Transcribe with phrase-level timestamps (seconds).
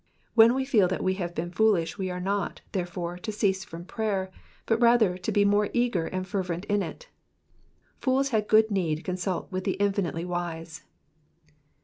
[0.33, 3.85] When we feel that we have been foolish we are not, therefore, to cease from
[3.85, 4.31] prayer,
[4.65, 7.07] but rather to be more eager and fervent in it.
[7.99, 10.85] Fools had good need consult with the infinitely wise.